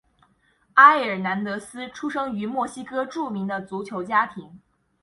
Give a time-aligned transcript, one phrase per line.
[0.73, 4.59] 埃尔南德斯出生于墨西哥著名的足球家庭。